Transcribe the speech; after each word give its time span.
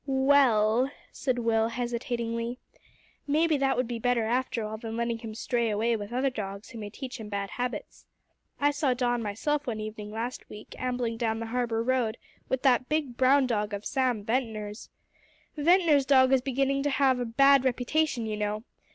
"Well," 0.07 0.89
said 1.11 1.37
Will, 1.37 1.67
hesitatingly, 1.67 2.57
"maybe 3.27 3.55
that 3.57 3.77
would 3.77 3.87
be 3.87 3.99
better 3.99 4.23
after 4.23 4.63
all 4.63 4.79
than 4.79 4.97
letting 4.97 5.19
him 5.19 5.35
stray 5.35 5.69
away 5.69 5.95
with 5.95 6.11
other 6.11 6.31
dogs 6.31 6.69
who 6.71 6.79
may 6.79 6.89
teach 6.89 7.19
him 7.19 7.29
bad 7.29 7.51
habits. 7.51 8.07
I 8.59 8.71
saw 8.71 8.95
Don 8.95 9.21
myself 9.21 9.67
one 9.67 9.79
evening 9.79 10.09
last 10.09 10.49
week 10.49 10.73
ambling 10.79 11.17
down 11.17 11.39
the 11.39 11.45
Harbour 11.53 11.83
road 11.83 12.17
with 12.49 12.63
that 12.63 12.89
big 12.89 13.15
brown 13.15 13.45
dog 13.45 13.75
of 13.75 13.85
Sam 13.85 14.23
Ventnor's. 14.23 14.89
Ventnor's 15.55 16.07
dog 16.07 16.33
is 16.33 16.41
beginning 16.41 16.81
to 16.81 16.89
have 16.89 17.19
a 17.19 17.23
bad 17.25 17.63
reputation, 17.63 18.25
you 18.25 18.37
know. 18.37 18.63